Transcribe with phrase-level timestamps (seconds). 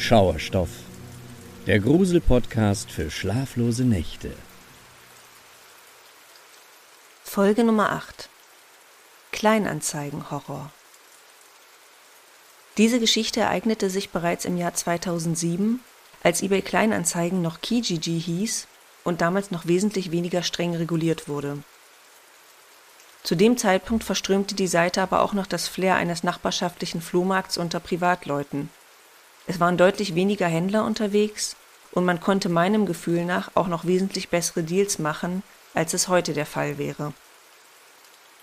[0.00, 0.70] Schauerstoff,
[1.66, 4.30] der Grusel-Podcast für schlaflose Nächte.
[7.24, 8.30] Folge Nummer 8
[9.32, 10.70] Kleinanzeigen-Horror
[12.78, 15.80] Diese Geschichte ereignete sich bereits im Jahr 2007,
[16.22, 18.68] als eBay Kleinanzeigen noch Kijiji hieß
[19.02, 21.58] und damals noch wesentlich weniger streng reguliert wurde.
[23.24, 27.80] Zu dem Zeitpunkt verströmte die Seite aber auch noch das Flair eines nachbarschaftlichen Flohmarkts unter
[27.80, 28.70] Privatleuten.
[29.48, 31.56] Es waren deutlich weniger Händler unterwegs
[31.92, 36.34] und man konnte meinem Gefühl nach auch noch wesentlich bessere Deals machen, als es heute
[36.34, 37.14] der Fall wäre.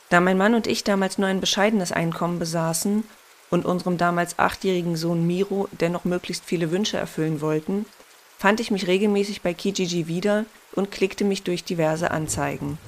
[0.10, 3.04] Da mein Mann und ich damals nur ein bescheidenes Einkommen besaßen
[3.52, 7.85] und unserem damals achtjährigen Sohn Miro dennoch möglichst viele Wünsche erfüllen wollten,
[8.40, 12.80] fand ich mich regelmäßig bei Kijiji wieder und klickte mich durch diverse Anzeigen.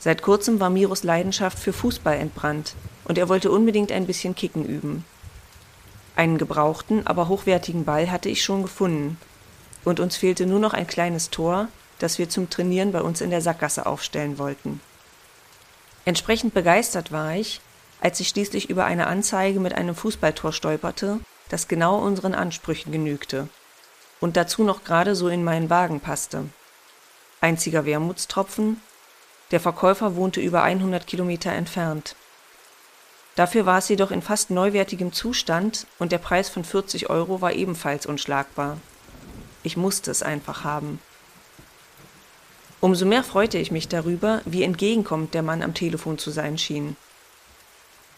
[0.00, 4.64] Seit kurzem war Miros Leidenschaft für Fußball entbrannt und er wollte unbedingt ein bisschen Kicken
[4.64, 5.04] üben.
[6.16, 9.18] Einen gebrauchten, aber hochwertigen Ball hatte ich schon gefunden
[9.84, 13.30] und uns fehlte nur noch ein kleines Tor, das wir zum Trainieren bei uns in
[13.30, 14.80] der Sackgasse aufstellen wollten.
[16.06, 17.60] Entsprechend begeistert war ich,
[18.00, 23.48] als ich schließlich über eine Anzeige mit einem Fußballtor stolperte, das genau unseren Ansprüchen genügte
[24.20, 26.44] und dazu noch gerade so in meinen Wagen passte.
[27.40, 28.80] Einziger Wermutstropfen,
[29.50, 32.16] der Verkäufer wohnte über 100 Kilometer entfernt.
[33.36, 37.52] Dafür war es jedoch in fast neuwertigem Zustand und der Preis von 40 Euro war
[37.52, 38.78] ebenfalls unschlagbar.
[39.62, 41.00] Ich musste es einfach haben.
[42.80, 46.96] Umso mehr freute ich mich darüber, wie entgegenkommend der Mann am Telefon zu sein schien.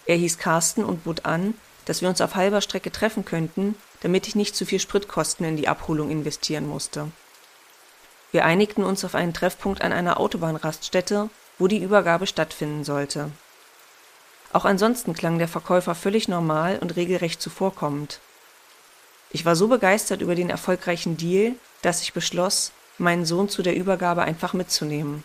[0.06, 4.28] Er hieß Carsten und bot an, dass wir uns auf halber Strecke treffen könnten, damit
[4.28, 7.10] ich nicht zu viel Spritkosten in die Abholung investieren musste.
[8.30, 13.32] Wir einigten uns auf einen Treffpunkt an einer Autobahnraststätte, wo die Übergabe stattfinden sollte.
[14.52, 18.20] Auch ansonsten klang der Verkäufer völlig normal und regelrecht zuvorkommend.
[19.30, 23.76] Ich war so begeistert über den erfolgreichen Deal, dass ich beschloss, meinen Sohn zu der
[23.76, 25.22] Übergabe einfach mitzunehmen.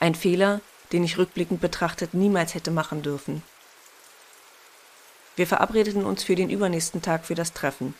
[0.00, 0.60] Ein Fehler,
[0.92, 3.42] den ich rückblickend betrachtet niemals hätte machen dürfen.
[5.36, 7.94] Wir verabredeten uns für den übernächsten Tag für das Treffen.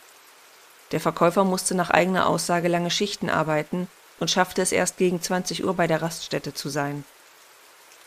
[0.90, 3.86] Der Verkäufer musste nach eigener Aussage lange Schichten arbeiten
[4.18, 7.04] und schaffte es erst gegen 20 Uhr bei der Raststätte zu sein.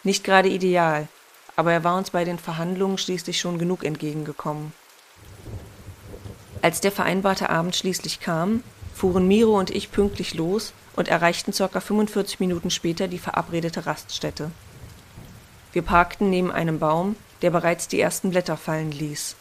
[0.04, 1.08] Nicht gerade ideal,
[1.56, 4.74] aber er war uns bei den Verhandlungen schließlich schon genug entgegengekommen.
[6.62, 11.80] Als der vereinbarte Abend schließlich kam, fuhren Miro und ich pünktlich los und erreichten ca.
[11.80, 14.52] 45 Minuten später die verabredete Raststätte.
[15.74, 19.36] Wir parkten neben einem Baum, der bereits die ersten Blätter fallen ließ.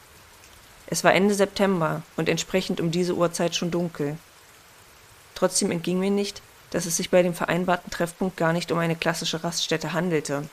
[0.86, 4.16] Es war Ende September und entsprechend um diese Uhrzeit schon dunkel.
[5.34, 8.96] Trotzdem entging mir nicht, dass es sich bei dem vereinbarten Treffpunkt gar nicht um eine
[8.96, 10.48] klassische Raststätte handelte.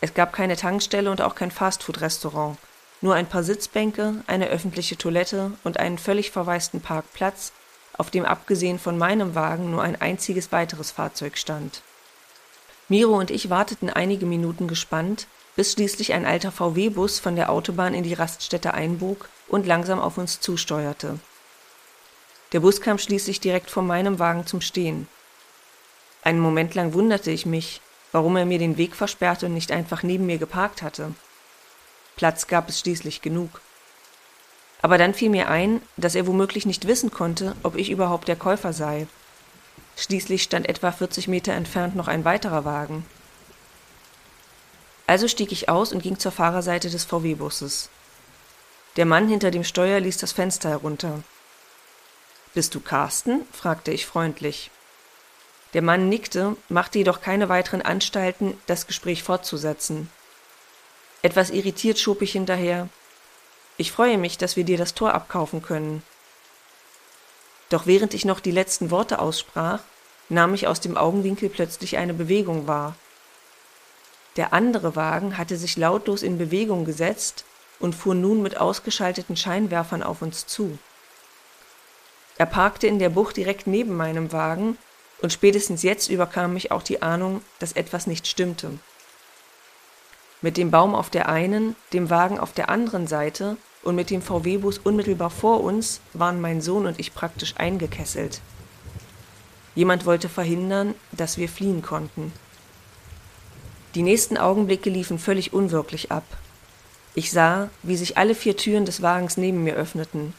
[0.00, 2.56] Es gab keine Tankstelle und auch kein Fastfood-Restaurant,
[3.00, 7.52] nur ein paar Sitzbänke, eine öffentliche Toilette und einen völlig verwaisten Parkplatz,
[7.96, 11.82] auf dem abgesehen von meinem Wagen nur ein einziges weiteres Fahrzeug stand.
[12.88, 15.26] Miro und ich warteten einige Minuten gespannt,
[15.56, 20.16] bis schließlich ein alter VW-Bus von der Autobahn in die Raststätte einbog und langsam auf
[20.16, 21.18] uns zusteuerte.
[22.52, 25.08] Der Bus kam schließlich direkt vor meinem Wagen zum Stehen.
[26.22, 27.80] Einen Moment lang wunderte ich mich,
[28.12, 31.14] warum er mir den Weg versperrte und nicht einfach neben mir geparkt hatte.
[32.16, 33.60] Platz gab es schließlich genug.
[34.82, 38.36] Aber dann fiel mir ein, dass er womöglich nicht wissen konnte, ob ich überhaupt der
[38.36, 39.06] Käufer sei.
[39.96, 43.04] Schließlich stand etwa 40 Meter entfernt noch ein weiterer Wagen.
[45.06, 47.88] Also stieg ich aus und ging zur Fahrerseite des VW-Busses.
[48.96, 51.22] Der Mann hinter dem Steuer ließ das Fenster herunter.
[52.54, 53.42] Bist du Carsten?
[53.52, 54.70] fragte ich freundlich.
[55.74, 60.10] Der Mann nickte, machte jedoch keine weiteren Anstalten, das Gespräch fortzusetzen.
[61.20, 62.88] Etwas irritiert schob ich hinterher.
[63.76, 66.02] Ich freue mich, dass wir dir das Tor abkaufen können.
[67.68, 69.80] Doch während ich noch die letzten Worte aussprach,
[70.28, 72.96] nahm ich aus dem Augenwinkel plötzlich eine Bewegung wahr.
[74.36, 77.44] Der andere Wagen hatte sich lautlos in Bewegung gesetzt
[77.78, 80.78] und fuhr nun mit ausgeschalteten Scheinwerfern auf uns zu.
[82.36, 84.78] Er parkte in der Bucht direkt neben meinem Wagen,
[85.20, 88.70] und spätestens jetzt überkam mich auch die Ahnung, dass etwas nicht stimmte.
[90.40, 94.22] Mit dem Baum auf der einen, dem Wagen auf der anderen Seite und mit dem
[94.22, 98.40] VW-Bus unmittelbar vor uns waren mein Sohn und ich praktisch eingekesselt.
[99.74, 102.32] Jemand wollte verhindern, dass wir fliehen konnten.
[103.94, 106.24] Die nächsten Augenblicke liefen völlig unwirklich ab.
[107.14, 110.34] Ich sah, wie sich alle vier Türen des Wagens neben mir öffneten.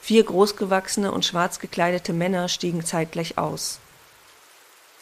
[0.00, 3.80] Vier großgewachsene und schwarz gekleidete Männer stiegen zeitgleich aus.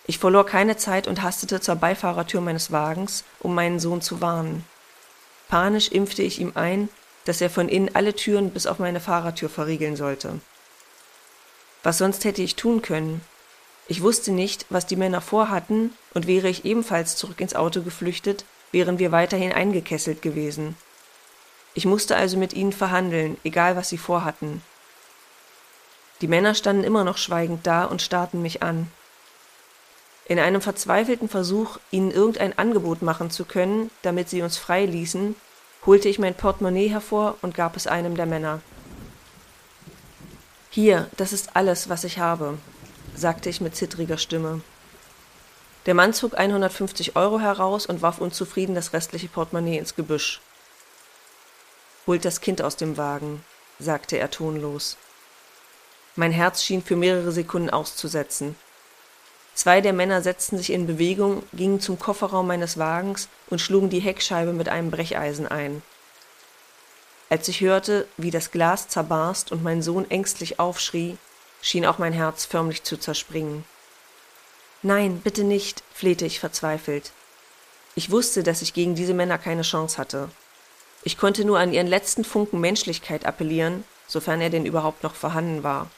[0.07, 4.65] Ich verlor keine Zeit und hastete zur Beifahrertür meines Wagens, um meinen Sohn zu warnen.
[5.49, 6.89] Panisch impfte ich ihm ein,
[7.25, 10.41] dass er von innen alle Türen bis auf meine Fahrertür verriegeln sollte.
[11.83, 13.23] Was sonst hätte ich tun können?
[13.87, 18.45] Ich wusste nicht, was die Männer vorhatten, und wäre ich ebenfalls zurück ins Auto geflüchtet,
[18.73, 20.77] wären wir weiterhin eingekesselt gewesen.
[21.75, 24.63] Ich musste also mit ihnen verhandeln, egal was sie vorhatten.
[26.21, 28.91] Die Männer standen immer noch schweigend da und starrten mich an.
[30.27, 35.37] In einem verzweifelten Versuch, ihnen irgendein Angebot machen zu können, damit sie uns frei ließen,
[35.85, 38.61] holte ich mein Portemonnaie hervor und gab es einem der Männer.
[40.71, 42.59] Hier, das ist alles, was ich habe,
[43.15, 44.63] sagte ich mit zittriger Stimme.
[45.87, 50.41] Der Mann zog 150 Euro heraus und warf unzufrieden das restliche Portemonnaie ins Gebüsch.
[52.07, 53.45] Holt das Kind aus dem Wagen,
[53.79, 54.97] sagte er tonlos.
[56.17, 58.57] Mein Herz schien für mehrere Sekunden auszusetzen.
[59.55, 64.01] Zwei der Männer setzten sich in Bewegung, gingen zum Kofferraum meines Wagens und schlugen die
[64.01, 65.83] Heckscheibe mit einem Brecheisen ein.
[67.31, 71.17] Als ich hörte, wie das Glas zerbarst und mein Sohn ängstlich aufschrie,
[71.63, 73.65] schien auch mein Herz förmlich zu zerspringen.
[74.83, 77.13] Nein, bitte nicht, flehte ich verzweifelt.
[77.95, 80.29] Ich wusste, dass ich gegen diese Männer keine Chance hatte.
[81.05, 85.63] Ich konnte nur an ihren letzten Funken Menschlichkeit appellieren, sofern er denn überhaupt noch vorhanden
[85.63, 85.91] war.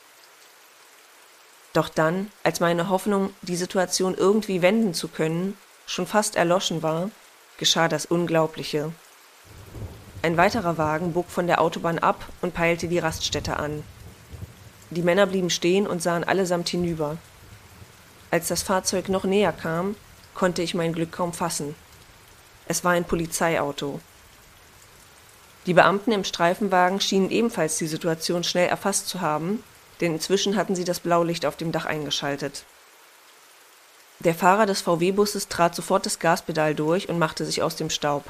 [1.76, 7.10] Doch dann, als meine Hoffnung, die Situation irgendwie wenden zu können, schon fast erloschen war,
[7.58, 8.92] geschah das Unglaubliche.
[10.22, 13.82] Ein weiterer Wagen bog von der Autobahn ab und peilte die Raststätte an.
[14.88, 17.18] Die Männer blieben stehen und sahen allesamt hinüber.
[18.30, 19.96] Als das Fahrzeug noch näher kam,
[20.34, 21.74] konnte ich mein Glück kaum fassen.
[22.66, 24.00] Es war ein Polizeiauto.
[25.66, 29.62] Die Beamten im Streifenwagen schienen ebenfalls die Situation schnell erfasst zu haben
[30.00, 32.64] denn inzwischen hatten sie das Blaulicht auf dem Dach eingeschaltet.
[34.20, 38.24] Der Fahrer des VW-Busses trat sofort das Gaspedal durch und machte sich aus dem Staub.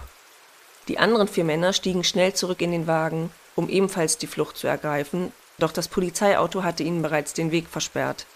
[0.88, 4.66] Die anderen vier Männer stiegen schnell zurück in den Wagen, um ebenfalls die Flucht zu
[4.66, 8.26] ergreifen, doch das Polizeiauto hatte ihnen bereits den Weg versperrt.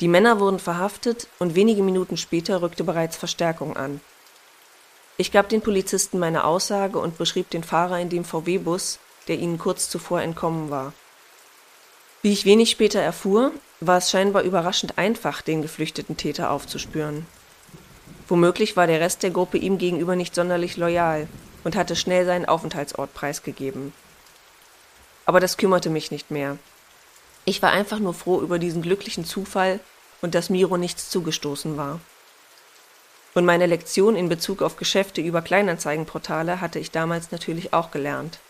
[0.00, 4.00] Die Männer wurden verhaftet und wenige Minuten später rückte bereits Verstärkung an.
[5.16, 8.98] Ich gab den Polizisten meine Aussage und beschrieb den Fahrer in dem VW-Bus,
[9.28, 10.94] der ihnen kurz zuvor entkommen war.
[12.22, 13.50] Wie ich wenig später erfuhr,
[13.80, 17.26] war es scheinbar überraschend einfach, den geflüchteten Täter aufzuspüren.
[18.28, 21.28] Womöglich war der Rest der Gruppe ihm gegenüber nicht sonderlich loyal
[21.64, 23.94] und hatte schnell seinen Aufenthaltsort preisgegeben.
[25.24, 26.58] Aber das kümmerte mich nicht mehr.
[27.46, 29.80] Ich war einfach nur froh über diesen glücklichen Zufall
[30.20, 32.00] und dass Miro nichts zugestoßen war.
[33.32, 38.40] Und meine Lektion in Bezug auf Geschäfte über Kleinanzeigenportale hatte ich damals natürlich auch gelernt.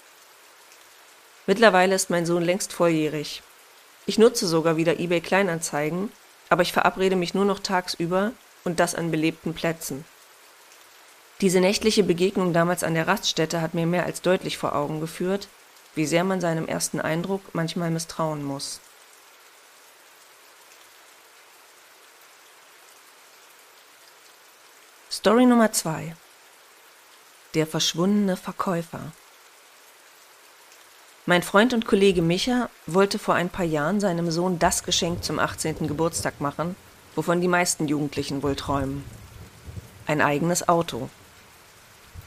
[1.47, 3.45] Mittlerweile ist mein Sohn längst volljährig
[4.07, 6.11] ich nutze sogar wieder eBay Kleinanzeigen,
[6.49, 8.33] aber ich verabrede mich nur noch tagsüber
[8.65, 10.05] und das an belebten Plätzen.
[11.41, 15.49] Diese nächtliche Begegnung damals an der Raststätte hat mir mehr als deutlich vor Augen geführt,
[15.95, 18.81] wie sehr man seinem ersten Eindruck manchmal misstrauen muss.
[25.11, 26.15] Story Nummer 2
[27.55, 29.13] Der verschwundene Verkäufer
[31.31, 35.39] mein Freund und Kollege Micha wollte vor ein paar Jahren seinem Sohn das Geschenk zum
[35.39, 35.87] 18.
[35.87, 36.75] Geburtstag machen,
[37.15, 39.05] wovon die meisten Jugendlichen wohl träumen.
[40.09, 41.09] Ein eigenes Auto.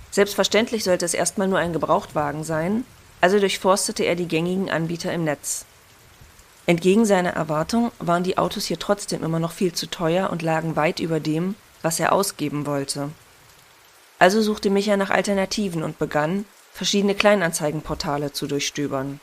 [0.10, 2.86] Selbstverständlich sollte es erstmal nur ein Gebrauchtwagen sein,
[3.20, 5.66] also durchforstete er die gängigen Anbieter im Netz.
[6.66, 10.78] Entgegen seiner Erwartung waren die Autos hier trotzdem immer noch viel zu teuer und lagen
[10.78, 13.10] weit über dem, was er ausgeben wollte.
[14.18, 19.20] Also suchte Micha nach Alternativen und begann, verschiedene Kleinanzeigenportale zu durchstöbern.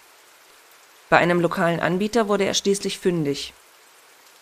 [1.08, 3.52] Bei einem lokalen Anbieter wurde er schließlich fündig.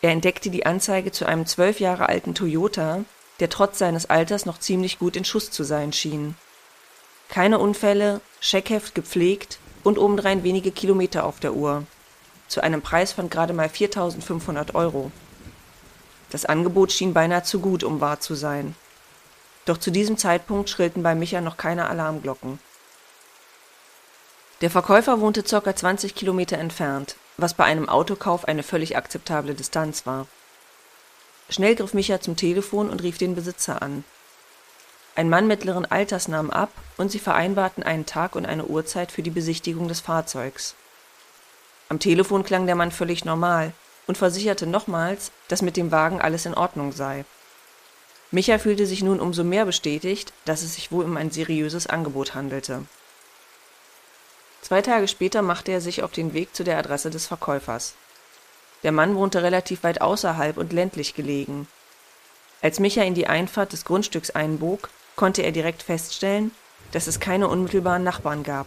[0.02, 3.04] Er entdeckte die Anzeige zu einem zwölf Jahre alten Toyota,
[3.40, 6.36] der trotz seines Alters noch ziemlich gut in Schuss zu sein schien.
[7.28, 11.84] Keine Unfälle, Scheckheft gepflegt und obendrein wenige Kilometer auf der Uhr.
[12.48, 15.10] Zu einem Preis von gerade mal 4500 Euro.
[16.30, 18.74] Das Angebot schien beinahe zu gut, um wahr zu sein.
[19.64, 22.58] Doch zu diesem Zeitpunkt schrillten bei Micha noch keine Alarmglocken.
[24.60, 25.74] Der Verkäufer wohnte ca.
[25.74, 30.26] 20 Kilometer entfernt, was bei einem Autokauf eine völlig akzeptable Distanz war.
[31.48, 34.02] Schnell griff Micha zum Telefon und rief den Besitzer an.
[35.14, 39.22] Ein Mann mittleren Alters nahm ab und sie vereinbarten einen Tag und eine Uhrzeit für
[39.22, 40.74] die Besichtigung des Fahrzeugs.
[41.88, 43.72] Am Telefon klang der Mann völlig normal
[44.08, 47.24] und versicherte nochmals, dass mit dem Wagen alles in Ordnung sei.
[48.32, 52.34] Micha fühlte sich nun umso mehr bestätigt, dass es sich wohl um ein seriöses Angebot
[52.34, 52.84] handelte.
[54.68, 57.94] Zwei Tage später machte er sich auf den Weg zu der Adresse des Verkäufers.
[58.82, 61.66] Der Mann wohnte relativ weit außerhalb und ländlich gelegen.
[62.60, 66.50] Als Micha in die Einfahrt des Grundstücks einbog, konnte er direkt feststellen,
[66.92, 68.66] dass es keine unmittelbaren Nachbarn gab.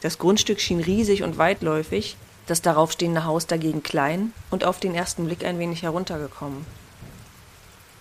[0.00, 2.16] Das Grundstück schien riesig und weitläufig,
[2.48, 6.66] das darauf stehende Haus dagegen klein und auf den ersten Blick ein wenig heruntergekommen.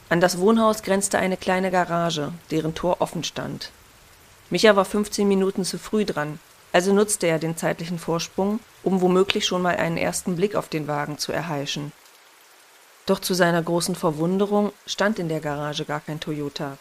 [0.10, 3.69] An das Wohnhaus grenzte eine kleine Garage, deren Tor offen stand.
[4.50, 6.39] Micha war 15 Minuten zu früh dran,
[6.71, 10.88] also nutzte er den zeitlichen Vorsprung, um womöglich schon mal einen ersten Blick auf den
[10.88, 11.91] Wagen zu erheischen.
[13.05, 16.77] Doch zu seiner großen Verwunderung stand in der Garage gar kein Toyota.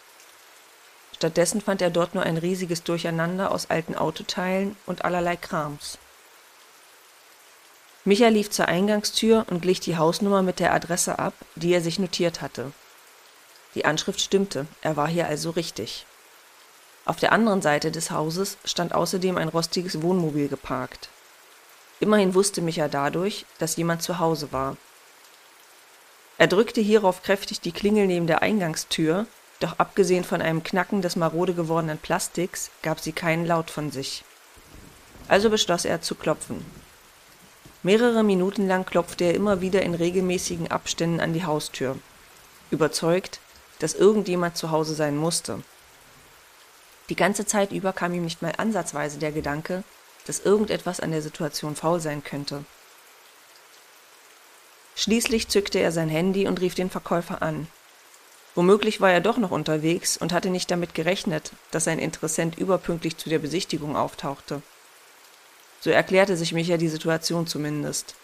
[1.14, 5.98] Stattdessen fand er dort nur ein riesiges Durcheinander aus alten Autoteilen und allerlei Krams.
[8.04, 11.98] Micha lief zur Eingangstür und glich die Hausnummer mit der Adresse ab, die er sich
[11.98, 12.72] notiert hatte.
[13.74, 16.06] Die Anschrift stimmte, er war hier also richtig.
[17.08, 21.08] Auf der anderen Seite des Hauses stand außerdem ein rostiges Wohnmobil geparkt.
[22.00, 24.76] Immerhin wusste Micha dadurch, dass jemand zu Hause war.
[26.36, 29.26] Er drückte hierauf kräftig die Klingel neben der Eingangstür,
[29.58, 34.22] doch abgesehen von einem Knacken des marode gewordenen Plastiks gab sie keinen Laut von sich.
[35.28, 36.62] Also beschloss er zu klopfen.
[37.82, 41.96] Mehrere Minuten lang klopfte er immer wieder in regelmäßigen Abständen an die Haustür,
[42.70, 43.40] überzeugt,
[43.78, 45.62] dass irgendjemand zu Hause sein musste.
[47.08, 49.82] Die ganze Zeit über kam ihm nicht mal ansatzweise der Gedanke,
[50.26, 52.64] dass irgendetwas an der Situation faul sein könnte.
[54.94, 57.68] Schließlich zückte er sein Handy und rief den Verkäufer an.
[58.54, 63.16] Womöglich war er doch noch unterwegs und hatte nicht damit gerechnet, dass sein Interessent überpünktlich
[63.16, 64.62] zu der Besichtigung auftauchte.
[65.80, 68.16] So erklärte sich Micha die Situation zumindest.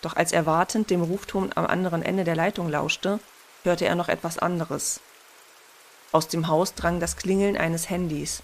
[0.00, 3.18] Doch als er wartend dem Rufton am anderen Ende der Leitung lauschte,
[3.64, 5.00] hörte er noch etwas anderes.
[6.12, 8.42] Aus dem Haus drang das Klingeln eines Handys.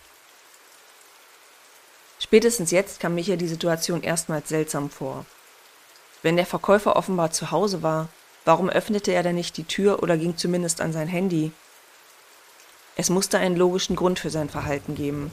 [2.19, 5.27] Spätestens jetzt kam Micha die Situation erstmals seltsam vor.
[6.23, 8.09] Wenn der Verkäufer offenbar zu Hause war,
[8.47, 11.53] warum öffnete er denn nicht die Tür oder ging zumindest an sein Handy?
[12.97, 15.31] Es musste einen logischen Grund für sein Verhalten geben.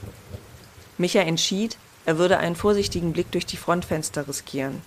[0.98, 4.82] Micha entschied, er würde einen vorsichtigen Blick durch die Frontfenster riskieren.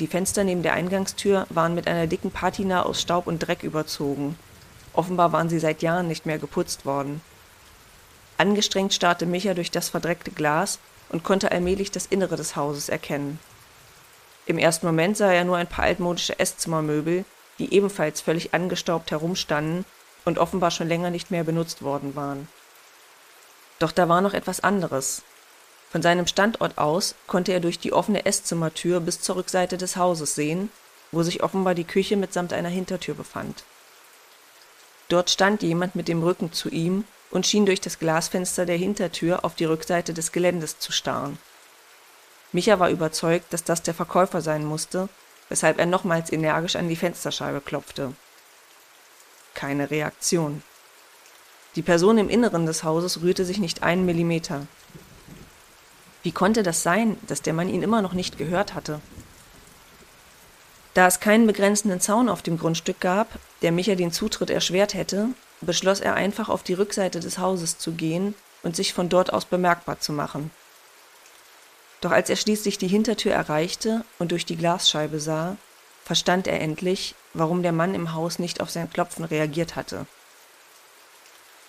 [0.00, 4.36] Die Fenster neben der Eingangstür waren mit einer dicken Patina aus Staub und Dreck überzogen.
[4.94, 7.20] Offenbar waren sie seit Jahren nicht mehr geputzt worden.
[8.38, 13.38] Angestrengt starrte Micha durch das verdreckte Glas und konnte allmählich das Innere des Hauses erkennen.
[14.46, 17.24] Im ersten Moment sah er nur ein paar altmodische Esszimmermöbel,
[17.58, 19.84] die ebenfalls völlig angestaubt herumstanden
[20.24, 22.48] und offenbar schon länger nicht mehr benutzt worden waren.
[23.78, 25.22] Doch da war noch etwas anderes.
[25.90, 30.34] Von seinem Standort aus konnte er durch die offene Esszimmertür bis zur Rückseite des Hauses
[30.34, 30.70] sehen,
[31.12, 33.64] wo sich offenbar die Küche mitsamt einer Hintertür befand.
[35.08, 39.44] Dort stand jemand mit dem Rücken zu ihm und schien durch das Glasfenster der Hintertür
[39.44, 41.38] auf die Rückseite des Geländes zu starren.
[42.52, 45.08] Micha war überzeugt, dass das der Verkäufer sein musste,
[45.48, 48.12] weshalb er nochmals energisch an die Fensterscheibe klopfte.
[49.54, 50.62] Keine Reaktion.
[51.74, 54.66] Die Person im Inneren des Hauses rührte sich nicht einen Millimeter.
[56.22, 59.00] Wie konnte das sein, dass der Mann ihn immer noch nicht gehört hatte?
[60.94, 63.28] Da es keinen begrenzenden Zaun auf dem Grundstück gab,
[63.62, 65.28] der Micha den Zutritt erschwert hätte,
[65.60, 69.44] beschloss er einfach auf die Rückseite des Hauses zu gehen und sich von dort aus
[69.44, 70.52] bemerkbar zu machen.
[72.00, 75.56] Doch als er schließlich die Hintertür erreichte und durch die Glasscheibe sah,
[76.04, 80.06] verstand er endlich, warum der Mann im Haus nicht auf sein Klopfen reagiert hatte.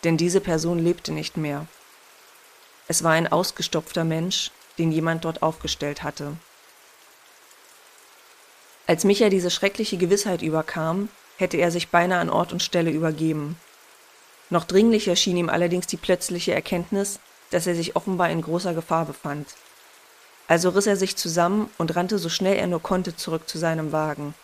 [0.03, 1.65] Denn diese Person lebte nicht mehr.
[2.87, 6.37] Es war ein ausgestopfter Mensch, den jemand dort aufgestellt hatte.
[8.87, 13.57] Als Micha diese schreckliche Gewissheit überkam, hätte er sich beinahe an Ort und Stelle übergeben.
[14.49, 19.05] Noch dringlicher schien ihm allerdings die plötzliche Erkenntnis, dass er sich offenbar in großer Gefahr
[19.05, 19.47] befand.
[20.47, 23.91] Also riss er sich zusammen und rannte so schnell er nur konnte zurück zu seinem
[23.91, 24.35] Wagen.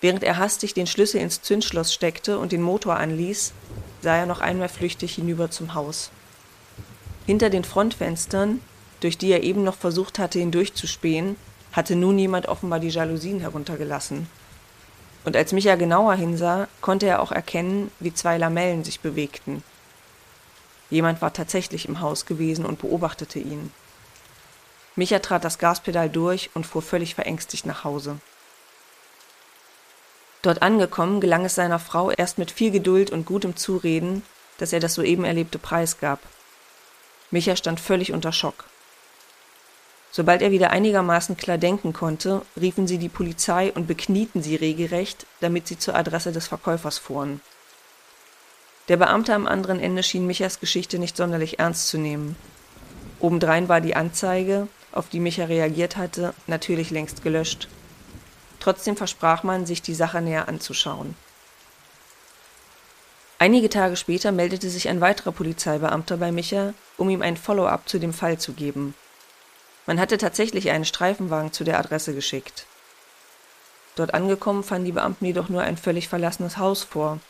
[0.00, 3.52] Während er hastig den Schlüssel ins Zündschloss steckte und den Motor anließ,
[4.00, 6.10] sah er noch einmal flüchtig hinüber zum Haus.
[7.26, 8.60] Hinter den Frontfenstern,
[9.00, 11.36] durch die er eben noch versucht hatte, hindurchzuspähen,
[11.74, 14.28] hatte nun jemand offenbar die Jalousien heruntergelassen.
[15.24, 19.62] Und als Micha genauer hinsah, konnte er auch erkennen, wie zwei Lamellen sich bewegten.
[20.90, 23.72] Jemand war tatsächlich im Haus gewesen und beobachtete ihn.
[24.96, 28.18] Micha trat das Gaspedal durch und fuhr völlig verängstigt nach Hause.
[30.42, 34.22] Dort angekommen, gelang es seiner Frau erst mit viel Geduld und gutem Zureden,
[34.58, 36.20] dass er das soeben erlebte preisgab.
[37.30, 38.66] Micha stand völlig unter Schock.
[40.16, 45.26] Sobald er wieder einigermaßen klar denken konnte, riefen sie die Polizei und beknieten sie regelrecht,
[45.40, 47.40] damit sie zur Adresse des Verkäufers fuhren.
[48.86, 52.36] Der Beamte am anderen Ende schien Michas Geschichte nicht sonderlich ernst zu nehmen.
[53.18, 57.66] Obendrein war die Anzeige, auf die Micha reagiert hatte, natürlich längst gelöscht.
[58.60, 61.16] Trotzdem versprach man, sich die Sache näher anzuschauen.
[63.40, 67.98] Einige Tage später meldete sich ein weiterer Polizeibeamter bei Micha, um ihm ein Follow-up zu
[67.98, 68.94] dem Fall zu geben.
[69.86, 72.66] Man hatte tatsächlich einen Streifenwagen zu der Adresse geschickt.
[73.96, 77.20] Dort angekommen fanden die Beamten jedoch nur ein völlig verlassenes Haus vor.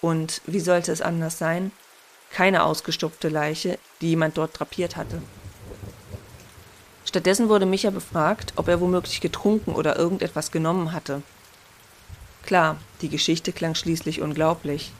[0.00, 1.70] Und wie sollte es anders sein?
[2.30, 5.22] Keine ausgestopfte Leiche, die jemand dort drapiert hatte.
[7.04, 11.22] Stattdessen wurde Micha befragt, ob er womöglich getrunken oder irgendetwas genommen hatte.
[12.44, 14.92] Klar, die Geschichte klang schließlich unglaublich.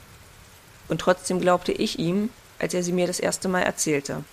[0.88, 4.24] Und trotzdem glaubte ich ihm, als er sie mir das erste Mal erzählte.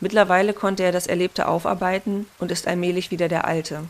[0.00, 3.84] Mittlerweile konnte er das Erlebte aufarbeiten und ist allmählich wieder der Alte.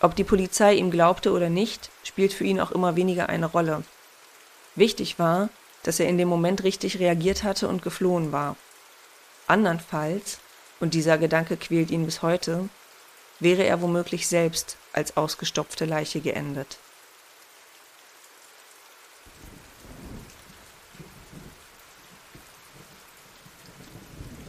[0.00, 3.82] Ob die Polizei ihm glaubte oder nicht, spielt für ihn auch immer weniger eine Rolle.
[4.76, 5.48] Wichtig war,
[5.82, 8.56] dass er in dem Moment richtig reagiert hatte und geflohen war.
[9.46, 10.38] Andernfalls,
[10.80, 12.68] und dieser Gedanke quält ihn bis heute,
[13.40, 16.78] wäre er womöglich selbst als ausgestopfte Leiche geendet.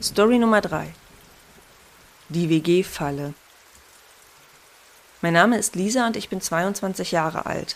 [0.01, 0.93] Story Nummer 3
[2.29, 3.33] Die WG-Falle
[5.19, 7.75] Mein Name ist Lisa und ich bin 22 Jahre alt.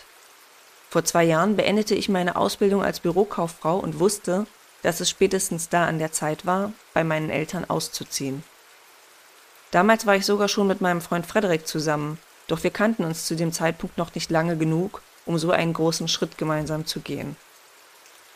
[0.88, 4.46] Vor zwei Jahren beendete ich meine Ausbildung als Bürokauffrau und wusste,
[4.80, 8.42] dass es spätestens da an der Zeit war, bei meinen Eltern auszuziehen.
[9.70, 13.36] Damals war ich sogar schon mit meinem Freund Frederik zusammen, doch wir kannten uns zu
[13.36, 17.36] dem Zeitpunkt noch nicht lange genug, um so einen großen Schritt gemeinsam zu gehen.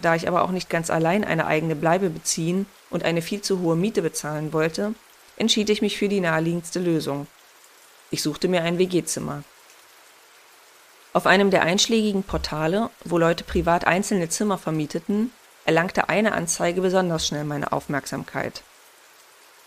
[0.00, 3.60] Da ich aber auch nicht ganz allein eine eigene Bleibe beziehen und eine viel zu
[3.60, 4.94] hohe Miete bezahlen wollte,
[5.36, 7.26] entschied ich mich für die naheliegendste Lösung.
[8.10, 9.42] Ich suchte mir ein WG-Zimmer.
[11.12, 15.32] Auf einem der einschlägigen Portale, wo Leute privat einzelne Zimmer vermieteten,
[15.64, 18.62] erlangte eine Anzeige besonders schnell meine Aufmerksamkeit.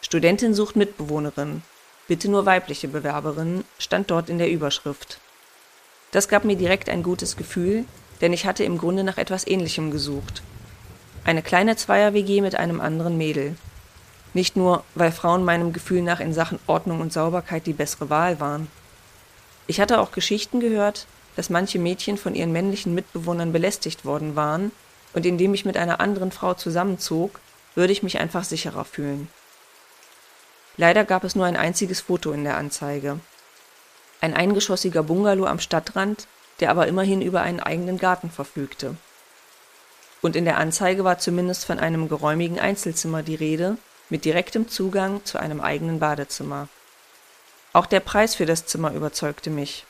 [0.01, 1.61] Studentin sucht Mitbewohnerin.
[2.07, 5.19] Bitte nur weibliche Bewerberinnen, stand dort in der Überschrift.
[6.11, 7.85] Das gab mir direkt ein gutes Gefühl,
[8.21, 10.41] denn ich hatte im Grunde nach etwas Ähnlichem gesucht.
[11.23, 13.55] Eine kleine Zweier-WG mit einem anderen Mädel.
[14.33, 18.39] Nicht nur, weil Frauen meinem Gefühl nach in Sachen Ordnung und Sauberkeit die bessere Wahl
[18.39, 18.67] waren.
[19.67, 21.05] Ich hatte auch Geschichten gehört,
[21.35, 24.71] dass manche Mädchen von ihren männlichen Mitbewohnern belästigt worden waren,
[25.13, 27.39] und indem ich mit einer anderen Frau zusammenzog,
[27.75, 29.27] würde ich mich einfach sicherer fühlen.
[30.77, 33.19] Leider gab es nur ein einziges Foto in der Anzeige.
[34.21, 36.27] Ein eingeschossiger Bungalow am Stadtrand,
[36.61, 38.95] der aber immerhin über einen eigenen Garten verfügte.
[40.21, 43.77] Und in der Anzeige war zumindest von einem geräumigen Einzelzimmer die Rede,
[44.09, 46.67] mit direktem Zugang zu einem eigenen Badezimmer.
[47.73, 49.85] Auch der Preis für das Zimmer überzeugte mich.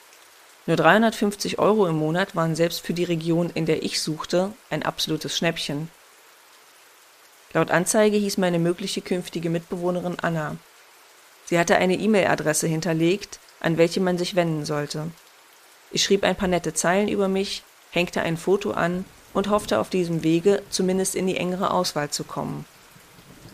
[0.68, 4.84] Nur 350 Euro im Monat waren selbst für die Region, in der ich suchte, ein
[4.84, 5.90] absolutes Schnäppchen.
[7.54, 10.56] Laut Anzeige hieß meine mögliche künftige Mitbewohnerin Anna.
[11.46, 15.12] Sie hatte eine E-Mail-Adresse hinterlegt, an welche man sich wenden sollte.
[15.92, 19.90] Ich schrieb ein paar nette Zeilen über mich, hängte ein Foto an und hoffte auf
[19.90, 22.66] diesem Wege zumindest in die engere Auswahl zu kommen.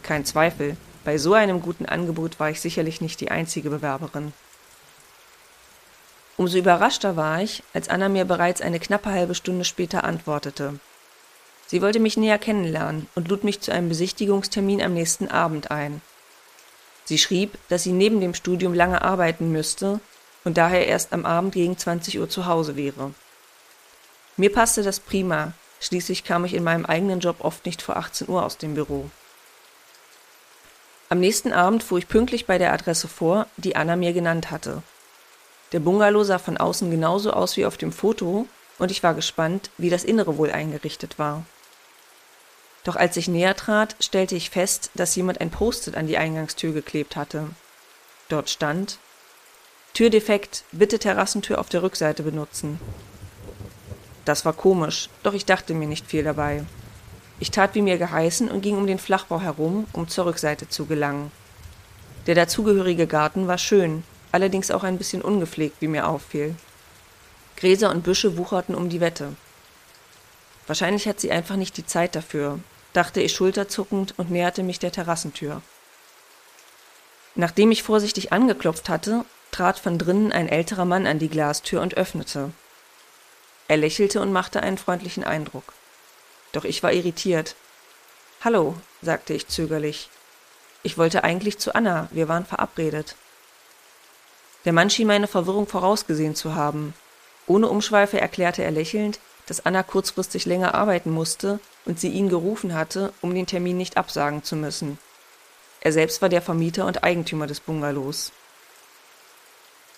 [0.03, 4.33] Kein Zweifel, bei so einem guten Angebot war ich sicherlich nicht die einzige Bewerberin.
[6.37, 10.79] Umso überraschter war ich, als Anna mir bereits eine knappe halbe Stunde später antwortete.
[11.65, 16.01] Sie wollte mich näher kennenlernen und lud mich zu einem Besichtigungstermin am nächsten Abend ein.
[17.05, 19.99] Sie schrieb, dass sie neben dem Studium lange arbeiten müsste
[20.47, 23.13] und daher erst am Abend gegen 20 Uhr zu Hause wäre.
[24.37, 28.29] Mir passte das prima, schließlich kam ich in meinem eigenen Job oft nicht vor 18
[28.29, 29.09] Uhr aus dem Büro.
[31.09, 34.83] Am nächsten Abend fuhr ich pünktlich bei der Adresse vor, die Anna mir genannt hatte.
[35.73, 38.47] Der Bungalow sah von außen genauso aus wie auf dem Foto,
[38.79, 41.43] und ich war gespannt, wie das Innere wohl eingerichtet war.
[42.85, 46.71] Doch als ich näher trat, stellte ich fest, dass jemand ein Post-it an die Eingangstür
[46.71, 47.49] geklebt hatte.
[48.29, 48.97] Dort stand
[49.97, 52.79] Türdefekt, bitte Terrassentür auf der Rückseite benutzen.
[54.25, 56.63] Das war komisch, doch ich dachte mir nicht viel dabei.
[57.39, 60.85] Ich tat wie mir geheißen und ging um den Flachbau herum, um zur Rückseite zu
[60.85, 61.31] gelangen.
[62.27, 66.53] Der dazugehörige Garten war schön, allerdings auch ein bisschen ungepflegt, wie mir auffiel.
[67.55, 69.35] Gräser und Büsche wucherten um die Wette.
[70.67, 72.59] Wahrscheinlich hat sie einfach nicht die Zeit dafür,
[72.93, 75.63] dachte ich schulterzuckend und näherte mich der Terrassentür.
[77.33, 81.95] Nachdem ich vorsichtig angeklopft hatte, trat von drinnen ein älterer Mann an die Glastür und
[81.95, 82.51] öffnete.
[83.67, 85.73] Er lächelte und machte einen freundlichen Eindruck.
[86.51, 87.55] Doch ich war irritiert.
[88.43, 90.09] Hallo, sagte ich zögerlich.
[90.83, 93.15] Ich wollte eigentlich zu Anna, wir waren verabredet.
[94.65, 96.93] Der Mann schien meine Verwirrung vorausgesehen zu haben.
[97.45, 102.73] Ohne Umschweife erklärte er lächelnd, dass Anna kurzfristig länger arbeiten musste und sie ihn gerufen
[102.73, 104.97] hatte, um den Termin nicht absagen zu müssen.
[105.79, 108.31] Er selbst war der Vermieter und Eigentümer des Bungalows.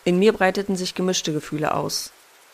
[0.05, 2.12] In mir breiteten sich gemischte Gefühle aus.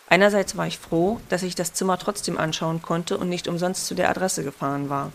[0.08, 3.95] Einerseits war ich froh, dass ich das Zimmer trotzdem anschauen konnte und nicht umsonst zu
[3.95, 5.12] der Adresse gefahren war.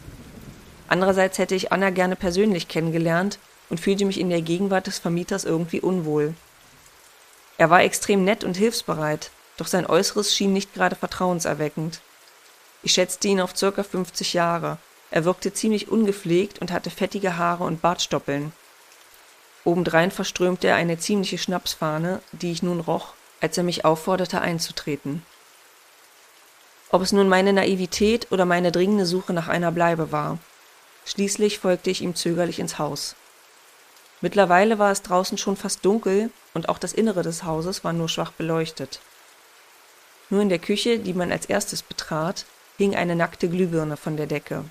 [0.88, 3.38] Andererseits hätte ich Anna gerne persönlich kennengelernt,
[3.71, 6.35] und fühlte mich in der Gegenwart des Vermieters irgendwie unwohl.
[7.57, 12.01] Er war extrem nett und hilfsbereit, doch sein Äußeres schien nicht gerade vertrauenserweckend.
[12.83, 14.79] Ich schätzte ihn auf circa 50 Jahre.
[15.11, 18.53] Er wirkte ziemlich ungepflegt und hatte fettige Haare und Bartstoppeln.
[19.64, 25.25] Obendrein verströmte er eine ziemliche Schnapsfahne, die ich nun roch, als er mich aufforderte einzutreten.
[26.90, 30.38] Ob es nun meine Naivität oder meine dringende Suche nach einer Bleibe war.
[31.05, 33.14] Schließlich folgte ich ihm zögerlich ins Haus.
[34.20, 38.09] Mittlerweile war es draußen schon fast dunkel und auch das Innere des Hauses war nur
[38.09, 39.01] schwach beleuchtet.
[40.31, 42.44] Nur in der Küche, die man als erstes betrat,
[42.77, 44.64] hing eine nackte Glühbirne von der Decke.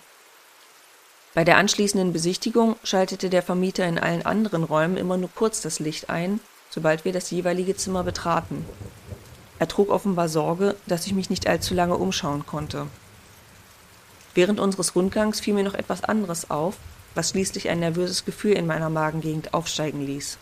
[1.36, 5.80] Bei der anschließenden Besichtigung schaltete der Vermieter in allen anderen Räumen immer nur kurz das
[5.80, 6.39] Licht ein,
[6.72, 8.65] sobald wir das jeweilige Zimmer betraten.
[9.60, 12.88] Er trug offenbar Sorge, dass ich mich nicht allzu lange umschauen konnte.
[14.34, 16.78] Während unseres Rundgangs fiel mir noch etwas anderes auf,
[17.13, 20.38] was schließlich ein nervöses Gefühl in meiner Magengegend aufsteigen ließ.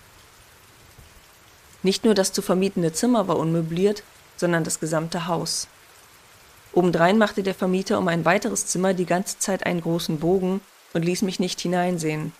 [1.83, 4.03] Nicht nur das zu vermietende Zimmer war unmöbliert,
[4.35, 5.67] sondern das gesamte Haus.
[6.73, 10.61] Obendrein machte der Vermieter um ein weiteres Zimmer die ganze Zeit einen großen Bogen
[10.93, 12.33] und ließ mich nicht hineinsehen.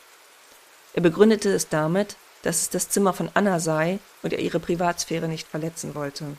[0.93, 5.27] Er begründete es damit, dass es das Zimmer von Anna sei und er ihre Privatsphäre
[5.27, 6.37] nicht verletzen wollte.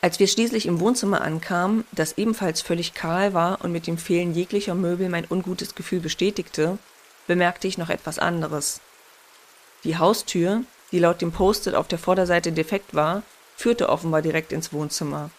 [0.00, 4.34] Als wir schließlich im Wohnzimmer ankamen, das ebenfalls völlig kahl war und mit dem Fehlen
[4.34, 6.78] jeglicher Möbel mein ungutes Gefühl bestätigte,
[7.28, 8.80] bemerkte ich noch etwas anderes.
[9.84, 13.22] Die Haustür, die laut dem Post-it auf der Vorderseite defekt war,
[13.56, 15.30] führte offenbar direkt ins Wohnzimmer.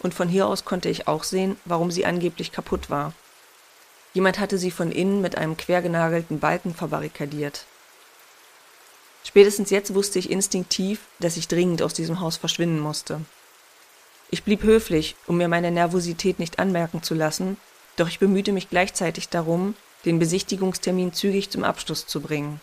[0.00, 3.12] Und von hier aus konnte ich auch sehen, warum sie angeblich kaputt war.
[4.14, 7.66] Jemand hatte sie von innen mit einem quergenagelten Balken verbarrikadiert.
[9.24, 13.20] Spätestens jetzt wusste ich instinktiv, dass ich dringend aus diesem Haus verschwinden musste.
[14.30, 17.56] Ich blieb höflich, um mir meine Nervosität nicht anmerken zu lassen,
[17.96, 22.60] doch ich bemühte mich gleichzeitig darum, den Besichtigungstermin zügig zum Abschluss zu bringen.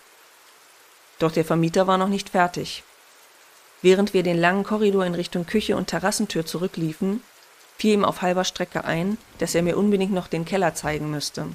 [1.20, 2.84] Doch der Vermieter war noch nicht fertig.
[3.82, 7.22] Während wir den langen Korridor in Richtung Küche und Terrassentür zurückliefen,
[7.78, 11.48] fiel ihm auf halber Strecke ein, dass er mir unbedingt noch den Keller zeigen müsste.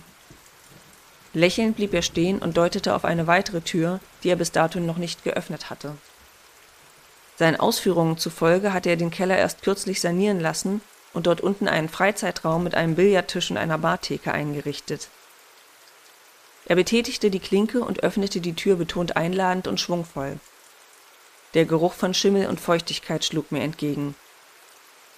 [1.33, 4.97] Lächelnd blieb er stehen und deutete auf eine weitere Tür, die er bis dato noch
[4.97, 5.97] nicht geöffnet hatte.
[7.37, 11.89] Seinen Ausführungen zufolge hatte er den Keller erst kürzlich sanieren lassen und dort unten einen
[11.89, 15.09] Freizeitraum mit einem Billardtisch und einer Bartheke eingerichtet.
[16.67, 20.39] Er betätigte die Klinke und öffnete die Tür betont einladend und schwungvoll.
[21.55, 24.15] Der Geruch von Schimmel und Feuchtigkeit schlug mir entgegen.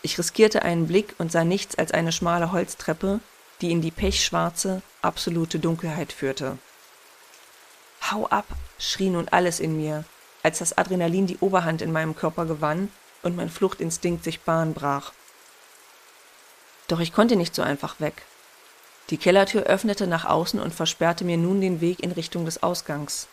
[0.02, 3.20] Ich riskierte einen Blick und sah nichts als eine schmale Holztreppe,
[3.60, 6.58] die in die pechschwarze, absolute Dunkelheit führte.
[8.10, 8.46] Hau ab,
[8.78, 10.04] schrie nun alles in mir,
[10.42, 12.90] als das Adrenalin die Oberhand in meinem Körper gewann
[13.22, 15.12] und mein Fluchtinstinkt sich Bahn brach.
[16.88, 18.22] Doch ich konnte nicht so einfach weg.
[19.10, 23.28] Die Kellertür öffnete nach außen und versperrte mir nun den Weg in Richtung des Ausgangs.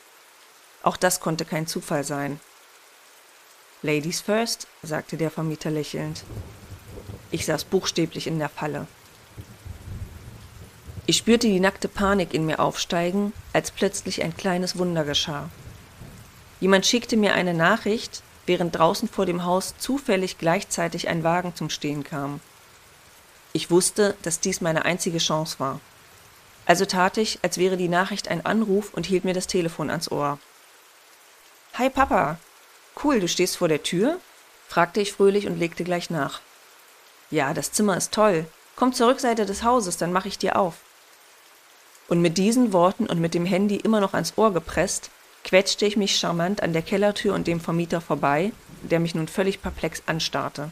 [0.83, 2.39] Auch das konnte kein Zufall sein.
[3.81, 6.23] Ladies first, sagte der Vermieter lächelnd.
[7.31, 8.87] Ich saß buchstäblich in der Falle.
[11.05, 15.49] Ich spürte die nackte Panik in mir aufsteigen, als plötzlich ein kleines Wunder geschah.
[16.59, 21.69] Jemand schickte mir eine Nachricht, während draußen vor dem Haus zufällig gleichzeitig ein Wagen zum
[21.69, 22.41] Stehen kam.
[23.53, 25.79] Ich wusste, dass dies meine einzige Chance war.
[26.65, 30.11] Also tat ich, als wäre die Nachricht ein Anruf und hielt mir das Telefon ans
[30.11, 30.37] Ohr.
[31.73, 32.37] Hi Papa.
[33.03, 34.19] Cool, du stehst vor der Tür?
[34.67, 36.41] fragte ich fröhlich und legte gleich nach.
[37.31, 38.45] Ja, das Zimmer ist toll.
[38.75, 40.77] Komm zur Rückseite des Hauses, dann mache ich dir auf.
[42.07, 45.11] Und mit diesen Worten und mit dem Handy immer noch ans Ohr gepresst,
[45.43, 49.61] quetschte ich mich charmant an der Kellertür und dem Vermieter vorbei, der mich nun völlig
[49.61, 50.71] perplex anstarrte.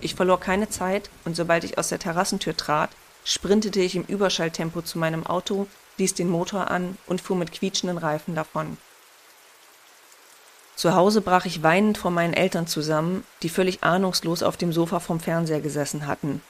[0.00, 2.90] Ich verlor keine Zeit, und sobald ich aus der Terrassentür trat,
[3.24, 5.66] sprintete ich im Überschalltempo zu meinem Auto,
[5.98, 8.76] ließ den Motor an und fuhr mit quietschenden Reifen davon.
[10.76, 15.00] Zu Hause brach ich weinend vor meinen Eltern zusammen, die völlig ahnungslos auf dem Sofa
[15.00, 16.42] vom Fernseher gesessen hatten.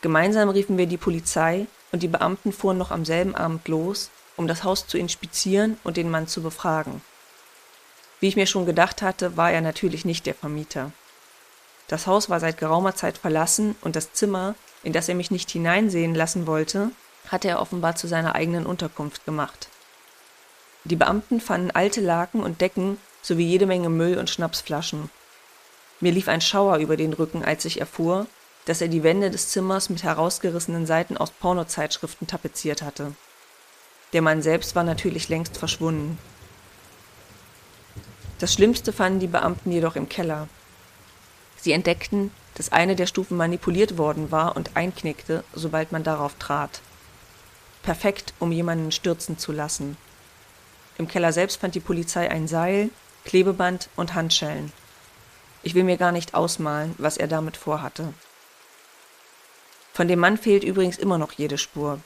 [0.00, 4.46] Gemeinsam riefen wir die Polizei, und die Beamten fuhren noch am selben Abend los, um
[4.46, 7.02] das Haus zu inspizieren und den Mann zu befragen.
[8.20, 10.92] Wie ich mir schon gedacht hatte, war er natürlich nicht der Vermieter.
[11.88, 15.50] Das Haus war seit geraumer Zeit verlassen und das Zimmer, in das er mich nicht
[15.50, 16.90] hineinsehen lassen wollte,
[17.28, 19.68] hatte er offenbar zu seiner eigenen Unterkunft gemacht.
[20.84, 25.10] Die Beamten fanden alte Laken und Decken sowie jede Menge Müll und Schnapsflaschen.
[25.98, 28.26] Mir lief ein Schauer über den Rücken, als ich erfuhr,
[28.66, 33.14] dass er die Wände des Zimmers mit herausgerissenen Seiten aus Pornozeitschriften tapeziert hatte.
[34.12, 36.18] Der Mann selbst war natürlich längst verschwunden.
[38.38, 40.48] Das Schlimmste fanden die Beamten jedoch im Keller.
[41.56, 46.80] Sie entdeckten, dass eine der Stufen manipuliert worden war und einknickte, sobald man darauf trat.
[47.82, 49.96] perfekt, um jemanden stürzen zu lassen.
[50.98, 52.90] Im Keller selbst fand die Polizei ein Seil,
[53.26, 54.72] Klebeband und Handschellen.
[55.62, 58.14] Ich will mir gar nicht ausmalen, was er damit vorhatte.
[59.92, 62.00] Von dem Mann fehlt übrigens immer noch jede Spur.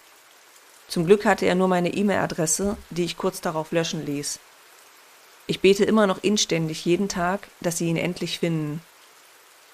[0.88, 4.40] Zum Glück hatte er nur meine E-Mail-Adresse, die ich kurz darauf löschen ließ.
[5.46, 8.83] Ich bete immer noch inständig jeden Tag, dass sie ihn endlich finden,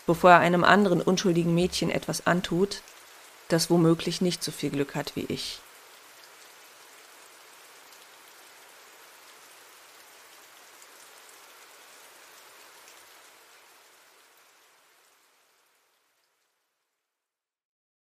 [0.07, 2.83] bevor er einem anderen unschuldigen Mädchen etwas antut,
[3.49, 5.61] das womöglich nicht so viel Glück hat wie ich.